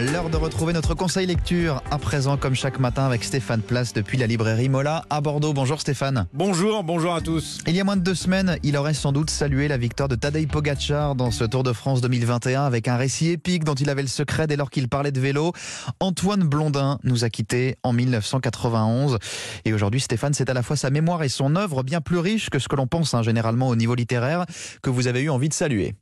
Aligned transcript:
L'heure 0.00 0.30
de 0.30 0.38
retrouver 0.38 0.72
notre 0.72 0.94
conseil 0.94 1.26
lecture, 1.26 1.82
à 1.90 1.98
présent 1.98 2.38
comme 2.38 2.54
chaque 2.54 2.80
matin 2.80 3.04
avec 3.04 3.22
Stéphane 3.22 3.60
Place 3.60 3.92
depuis 3.92 4.16
la 4.16 4.26
librairie 4.26 4.70
Mola 4.70 5.04
à 5.10 5.20
Bordeaux. 5.20 5.52
Bonjour 5.52 5.82
Stéphane. 5.82 6.26
Bonjour, 6.32 6.82
bonjour 6.82 7.14
à 7.14 7.20
tous. 7.20 7.58
Il 7.66 7.76
y 7.76 7.80
a 7.80 7.84
moins 7.84 7.98
de 7.98 8.02
deux 8.02 8.14
semaines, 8.14 8.56
il 8.62 8.78
aurait 8.78 8.94
sans 8.94 9.12
doute 9.12 9.28
salué 9.28 9.68
la 9.68 9.76
victoire 9.76 10.08
de 10.08 10.14
Tadej 10.14 10.48
Pogacar 10.48 11.14
dans 11.14 11.30
ce 11.30 11.44
Tour 11.44 11.62
de 11.62 11.74
France 11.74 12.00
2021 12.00 12.64
avec 12.64 12.88
un 12.88 12.96
récit 12.96 13.28
épique 13.32 13.64
dont 13.64 13.74
il 13.74 13.90
avait 13.90 14.00
le 14.00 14.08
secret 14.08 14.46
dès 14.46 14.56
lors 14.56 14.70
qu'il 14.70 14.88
parlait 14.88 15.12
de 15.12 15.20
vélo. 15.20 15.52
Antoine 16.00 16.42
Blondin 16.42 16.98
nous 17.04 17.24
a 17.24 17.28
quittés 17.28 17.76
en 17.82 17.92
1991 17.92 19.18
et 19.66 19.74
aujourd'hui 19.74 20.00
Stéphane, 20.00 20.32
c'est 20.32 20.48
à 20.48 20.54
la 20.54 20.62
fois 20.62 20.76
sa 20.76 20.88
mémoire 20.88 21.22
et 21.22 21.28
son 21.28 21.54
œuvre 21.54 21.82
bien 21.82 22.00
plus 22.00 22.18
riche 22.18 22.48
que 22.48 22.58
ce 22.58 22.66
que 22.66 22.76
l'on 22.76 22.86
pense 22.86 23.12
hein, 23.12 23.22
généralement 23.22 23.68
au 23.68 23.76
niveau 23.76 23.94
littéraire 23.94 24.46
que 24.82 24.88
vous 24.88 25.06
avez 25.06 25.20
eu 25.20 25.28
envie 25.28 25.50
de 25.50 25.54
saluer. 25.54 25.94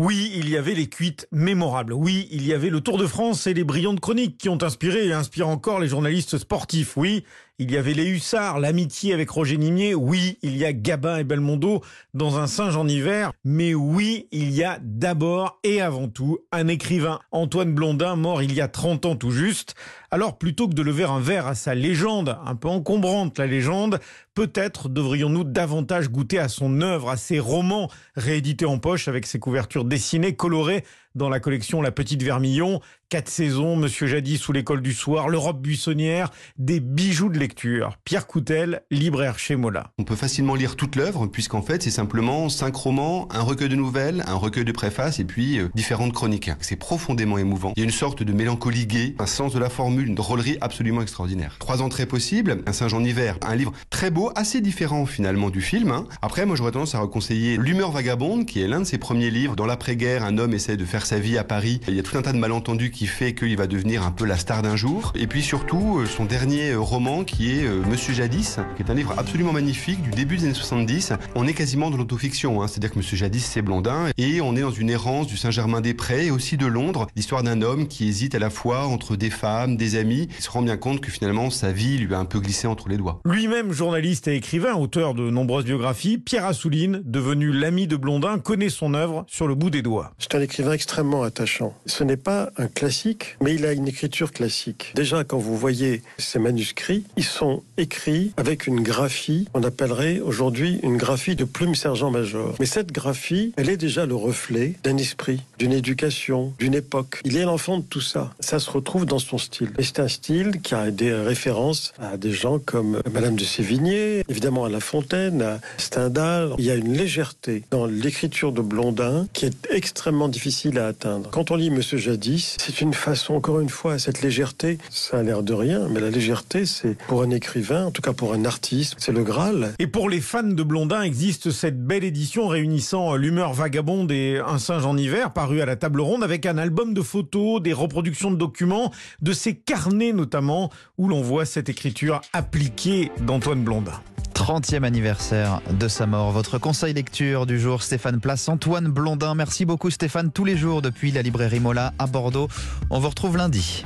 Oui, 0.00 0.30
il 0.36 0.48
y 0.48 0.56
avait 0.56 0.76
les 0.76 0.88
cuites 0.88 1.26
mémorables. 1.32 1.92
Oui, 1.92 2.28
il 2.30 2.46
y 2.46 2.54
avait 2.54 2.70
le 2.70 2.80
Tour 2.80 2.98
de 2.98 3.06
France 3.08 3.48
et 3.48 3.52
les 3.52 3.64
brillantes 3.64 3.98
chroniques 3.98 4.38
qui 4.38 4.48
ont 4.48 4.62
inspiré 4.62 5.08
et 5.08 5.12
inspirent 5.12 5.48
encore 5.48 5.80
les 5.80 5.88
journalistes 5.88 6.38
sportifs. 6.38 6.96
Oui, 6.96 7.24
il 7.58 7.72
y 7.72 7.76
avait 7.76 7.94
les 7.94 8.06
hussards, 8.06 8.60
l'amitié 8.60 9.12
avec 9.12 9.28
Roger 9.28 9.56
Nimier. 9.56 9.96
Oui, 9.96 10.38
il 10.42 10.56
y 10.56 10.64
a 10.64 10.72
Gabin 10.72 11.16
et 11.16 11.24
Belmondo 11.24 11.82
dans 12.14 12.38
un 12.38 12.46
singe 12.46 12.76
en 12.76 12.86
hiver. 12.86 13.32
Mais 13.44 13.74
oui, 13.74 14.28
il 14.30 14.52
y 14.52 14.62
a 14.62 14.78
d'abord 14.80 15.58
et 15.64 15.80
avant 15.80 16.06
tout 16.06 16.38
un 16.52 16.68
écrivain, 16.68 17.18
Antoine 17.32 17.74
Blondin, 17.74 18.14
mort 18.14 18.40
il 18.40 18.54
y 18.54 18.60
a 18.60 18.68
30 18.68 19.06
ans 19.06 19.16
tout 19.16 19.32
juste. 19.32 19.74
Alors 20.12 20.38
plutôt 20.38 20.68
que 20.68 20.74
de 20.74 20.82
lever 20.82 21.02
un 21.02 21.18
verre 21.18 21.48
à 21.48 21.56
sa 21.56 21.74
légende, 21.74 22.38
un 22.46 22.54
peu 22.54 22.68
encombrante 22.68 23.38
la 23.38 23.48
légende, 23.48 23.98
peut-être 24.38 24.88
devrions-nous 24.88 25.42
davantage 25.42 26.10
goûter 26.10 26.38
à 26.38 26.46
son 26.46 26.80
œuvre, 26.80 27.10
à 27.10 27.16
ses 27.16 27.40
romans 27.40 27.90
réédités 28.14 28.66
en 28.66 28.78
poche 28.78 29.08
avec 29.08 29.26
ses 29.26 29.40
couvertures 29.40 29.84
dessinées, 29.84 30.36
colorées 30.36 30.84
dans 31.18 31.28
la 31.28 31.40
collection 31.40 31.82
La 31.82 31.90
Petite 31.90 32.22
Vermillon, 32.22 32.80
Quatre 33.10 33.30
saisons, 33.30 33.74
Monsieur 33.74 34.06
Jadis 34.06 34.36
sous 34.36 34.52
l'école 34.52 34.82
du 34.82 34.92
soir, 34.92 35.30
L'Europe 35.30 35.62
buissonnière, 35.62 36.30
des 36.58 36.78
bijoux 36.78 37.30
de 37.30 37.38
lecture. 37.38 37.96
Pierre 38.04 38.26
Coutel, 38.26 38.82
libraire 38.90 39.38
chez 39.38 39.56
Mola. 39.56 39.92
On 39.96 40.04
peut 40.04 40.14
facilement 40.14 40.54
lire 40.54 40.76
toute 40.76 40.94
l'œuvre, 40.94 41.26
puisqu'en 41.26 41.62
fait, 41.62 41.82
c'est 41.82 41.90
simplement 41.90 42.50
cinq 42.50 42.76
romans, 42.76 43.26
un 43.30 43.40
recueil 43.40 43.70
de 43.70 43.76
nouvelles, 43.76 44.22
un 44.26 44.34
recueil 44.34 44.66
de 44.66 44.72
préfaces 44.72 45.20
et 45.20 45.24
puis 45.24 45.58
euh, 45.58 45.70
différentes 45.74 46.12
chroniques. 46.12 46.50
C'est 46.60 46.76
profondément 46.76 47.38
émouvant. 47.38 47.72
Il 47.76 47.80
y 47.80 47.82
a 47.82 47.86
une 47.86 47.90
sorte 47.90 48.22
de 48.22 48.32
mélancolie 48.34 48.86
gaie, 48.86 49.14
un 49.18 49.24
sens 49.24 49.54
de 49.54 49.58
la 49.58 49.70
formule, 49.70 50.06
une 50.06 50.14
drôlerie 50.14 50.58
absolument 50.60 51.00
extraordinaire. 51.00 51.56
Trois 51.58 51.80
entrées 51.80 52.04
possibles, 52.04 52.62
un 52.66 52.74
singe 52.74 52.92
en 52.92 53.02
hiver, 53.02 53.38
un 53.40 53.56
livre 53.56 53.72
très 53.88 54.10
beau, 54.10 54.32
assez 54.34 54.60
différent 54.60 55.06
finalement 55.06 55.48
du 55.48 55.62
film. 55.62 55.92
Hein. 55.92 56.06
Après, 56.20 56.44
moi, 56.44 56.56
j'aurais 56.56 56.72
tendance 56.72 56.94
à 56.94 57.00
reconseiller 57.00 57.56
L'humeur 57.56 57.90
vagabonde, 57.90 58.44
qui 58.44 58.60
est 58.60 58.68
l'un 58.68 58.80
de 58.80 58.84
ses 58.84 58.98
premiers 58.98 59.30
livres. 59.30 59.56
Dans 59.56 59.64
l'après-guerre, 59.64 60.24
un 60.24 60.36
homme 60.36 60.52
essaie 60.52 60.76
de 60.76 60.84
faire 60.84 61.06
sa 61.08 61.18
vie 61.18 61.38
à 61.38 61.44
Paris. 61.44 61.80
Il 61.88 61.94
y 61.94 61.98
a 61.98 62.02
tout 62.02 62.18
un 62.18 62.22
tas 62.22 62.34
de 62.34 62.38
malentendus 62.38 62.90
qui 62.90 63.06
fait 63.06 63.34
qu'il 63.34 63.56
va 63.56 63.66
devenir 63.66 64.02
un 64.02 64.10
peu 64.10 64.26
la 64.26 64.36
star 64.36 64.60
d'un 64.60 64.76
jour. 64.76 65.14
Et 65.14 65.26
puis 65.26 65.42
surtout, 65.42 66.00
euh, 66.00 66.06
son 66.06 66.26
dernier 66.26 66.72
euh, 66.72 66.80
roman 66.80 67.24
qui 67.24 67.50
est 67.50 67.64
euh, 67.64 67.82
Monsieur 67.88 68.12
Jadis, 68.12 68.58
qui 68.76 68.82
est 68.82 68.90
un 68.90 68.94
livre 68.94 69.14
absolument 69.16 69.54
magnifique 69.54 70.02
du 70.02 70.10
début 70.10 70.36
des 70.36 70.44
années 70.44 70.52
70. 70.52 71.14
On 71.34 71.46
est 71.46 71.54
quasiment 71.54 71.90
dans 71.90 71.96
l'autofiction, 71.96 72.60
hein. 72.60 72.68
c'est-à-dire 72.68 72.90
que 72.90 72.98
Monsieur 72.98 73.16
Jadis, 73.16 73.40
c'est 73.40 73.62
Blondin. 73.62 74.08
Et 74.18 74.42
on 74.42 74.54
est 74.54 74.60
dans 74.60 74.70
une 74.70 74.90
errance 74.90 75.28
du 75.28 75.38
Saint-Germain-des-Prés 75.38 76.26
et 76.26 76.30
aussi 76.30 76.58
de 76.58 76.66
Londres, 76.66 77.06
l'histoire 77.16 77.42
d'un 77.42 77.62
homme 77.62 77.88
qui 77.88 78.06
hésite 78.06 78.34
à 78.34 78.38
la 78.38 78.50
fois 78.50 78.86
entre 78.86 79.16
des 79.16 79.30
femmes, 79.30 79.78
des 79.78 79.96
amis. 79.96 80.28
Il 80.36 80.44
se 80.44 80.50
rend 80.50 80.60
bien 80.60 80.76
compte 80.76 81.00
que 81.00 81.10
finalement, 81.10 81.48
sa 81.48 81.72
vie 81.72 81.96
lui 81.96 82.14
a 82.14 82.18
un 82.18 82.26
peu 82.26 82.38
glissé 82.38 82.66
entre 82.66 82.90
les 82.90 82.98
doigts. 82.98 83.22
Lui-même, 83.24 83.72
journaliste 83.72 84.28
et 84.28 84.36
écrivain, 84.36 84.74
auteur 84.74 85.14
de 85.14 85.30
nombreuses 85.30 85.64
biographies, 85.64 86.18
Pierre 86.18 86.44
Assouline, 86.44 87.00
devenu 87.06 87.50
l'ami 87.50 87.86
de 87.86 87.96
Blondin, 87.96 88.38
connaît 88.38 88.68
son 88.68 88.92
œuvre 88.92 89.24
sur 89.26 89.48
le 89.48 89.54
bout 89.54 89.70
des 89.70 89.80
doigts. 89.80 90.12
C'est 90.18 90.34
un 90.34 90.42
écrivain 90.42 90.72
extrêmement 90.72 90.97
attachant. 90.98 91.74
Ce 91.86 92.02
n'est 92.02 92.16
pas 92.16 92.50
un 92.56 92.66
classique, 92.66 93.36
mais 93.40 93.54
il 93.54 93.64
a 93.64 93.72
une 93.72 93.86
écriture 93.86 94.32
classique. 94.32 94.92
Déjà, 94.96 95.22
quand 95.22 95.38
vous 95.38 95.56
voyez 95.56 96.02
ces 96.18 96.40
manuscrits, 96.40 97.04
ils 97.16 97.24
sont 97.24 97.62
écrits 97.76 98.32
avec 98.36 98.66
une 98.66 98.80
graphie, 98.80 99.46
on 99.54 99.62
appellerait 99.62 100.18
aujourd'hui 100.18 100.80
une 100.82 100.96
graphie 100.96 101.36
de 101.36 101.44
plume 101.44 101.76
sergent-major. 101.76 102.56
Mais 102.58 102.66
cette 102.66 102.90
graphie, 102.90 103.52
elle 103.56 103.70
est 103.70 103.76
déjà 103.76 104.06
le 104.06 104.16
reflet 104.16 104.74
d'un 104.82 104.96
esprit, 104.96 105.40
d'une 105.58 105.72
éducation, 105.72 106.52
d'une 106.58 106.74
époque. 106.74 107.20
Il 107.24 107.36
est 107.36 107.44
l'enfant 107.44 107.78
de 107.78 107.84
tout 107.84 108.00
ça. 108.00 108.32
Ça 108.40 108.58
se 108.58 108.68
retrouve 108.70 109.06
dans 109.06 109.20
son 109.20 109.38
style. 109.38 109.70
Et 109.78 109.84
c'est 109.84 110.00
un 110.00 110.08
style 110.08 110.60
qui 110.62 110.74
a 110.74 110.90
des 110.90 111.12
références 111.12 111.92
à 112.00 112.16
des 112.16 112.32
gens 112.32 112.58
comme 112.58 113.02
Madame 113.12 113.36
de 113.36 113.44
Sévigné, 113.44 114.24
évidemment 114.28 114.64
à 114.64 114.68
La 114.68 114.80
Fontaine, 114.80 115.42
à 115.42 115.60
Stendhal. 115.76 116.54
Il 116.58 116.64
y 116.64 116.72
a 116.72 116.74
une 116.74 116.92
légèreté 116.92 117.62
dans 117.70 117.86
l'écriture 117.86 118.50
de 118.50 118.62
Blondin 118.62 119.28
qui 119.32 119.46
est 119.46 119.68
extrêmement 119.70 120.28
à 120.78 120.86
atteindre. 120.86 121.30
Quand 121.30 121.50
on 121.50 121.56
lit 121.56 121.70
Monsieur 121.70 121.98
Jadis, 121.98 122.56
c'est 122.60 122.80
une 122.80 122.94
façon, 122.94 123.34
encore 123.34 123.60
une 123.60 123.68
fois, 123.68 123.98
cette 123.98 124.22
légèreté, 124.22 124.78
ça 124.90 125.18
a 125.18 125.22
l'air 125.22 125.42
de 125.42 125.52
rien, 125.52 125.88
mais 125.88 126.00
la 126.00 126.10
légèreté, 126.10 126.66
c'est 126.66 126.96
pour 127.06 127.22
un 127.22 127.30
écrivain, 127.30 127.86
en 127.86 127.90
tout 127.90 128.02
cas 128.02 128.12
pour 128.12 128.32
un 128.32 128.44
artiste, 128.44 128.94
c'est 128.98 129.12
le 129.12 129.22
Graal. 129.22 129.74
Et 129.78 129.86
pour 129.86 130.08
les 130.08 130.20
fans 130.20 130.42
de 130.42 130.62
Blondin, 130.62 131.02
existe 131.02 131.50
cette 131.50 131.84
belle 131.84 132.04
édition 132.04 132.48
réunissant 132.48 133.16
l'humeur 133.16 133.52
vagabonde 133.52 134.10
et 134.12 134.40
un 134.44 134.58
singe 134.58 134.86
en 134.86 134.96
hiver, 134.96 135.32
paru 135.32 135.60
à 135.60 135.66
la 135.66 135.76
table 135.76 136.00
ronde, 136.00 136.22
avec 136.22 136.46
un 136.46 136.58
album 136.58 136.94
de 136.94 137.02
photos, 137.02 137.62
des 137.62 137.72
reproductions 137.72 138.30
de 138.30 138.36
documents, 138.36 138.92
de 139.22 139.32
ses 139.32 139.54
carnets 139.54 140.12
notamment, 140.12 140.70
où 140.96 141.08
l'on 141.08 141.22
voit 141.22 141.44
cette 141.44 141.68
écriture 141.68 142.20
appliquée 142.32 143.10
d'Antoine 143.20 143.62
Blondin. 143.62 144.00
30e 144.48 144.82
anniversaire 144.82 145.60
de 145.78 145.88
sa 145.88 146.06
mort. 146.06 146.32
Votre 146.32 146.56
conseil 146.56 146.94
lecture 146.94 147.44
du 147.44 147.60
jour, 147.60 147.82
Stéphane 147.82 148.18
Place, 148.18 148.48
Antoine 148.48 148.88
Blondin. 148.88 149.34
Merci 149.34 149.66
beaucoup 149.66 149.90
Stéphane, 149.90 150.32
tous 150.32 150.46
les 150.46 150.56
jours 150.56 150.80
depuis 150.80 151.12
la 151.12 151.20
librairie 151.20 151.60
Mola 151.60 151.92
à 151.98 152.06
Bordeaux. 152.06 152.48
On 152.88 152.98
vous 152.98 153.10
retrouve 153.10 153.36
lundi. 153.36 153.84